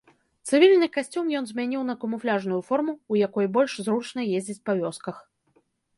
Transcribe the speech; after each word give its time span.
Цывільны 0.49 0.87
касцюм 0.95 1.25
ён 1.39 1.45
змяніў 1.49 1.83
на 1.89 1.95
камуфляжную 2.03 2.59
форму, 2.69 2.93
у 3.13 3.19
якой 3.27 3.45
больш 3.59 3.71
зручна 3.89 4.21
ездзіць 4.41 4.61
па 4.71 4.77
вёсках. 4.81 5.15